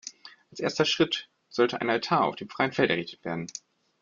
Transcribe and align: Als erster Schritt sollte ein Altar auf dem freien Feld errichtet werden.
Als 0.49 0.59
erster 0.59 0.85
Schritt 0.85 1.29
sollte 1.47 1.79
ein 1.79 1.91
Altar 1.91 2.23
auf 2.25 2.35
dem 2.35 2.49
freien 2.49 2.71
Feld 2.71 2.89
errichtet 2.89 3.23
werden. 3.23 3.45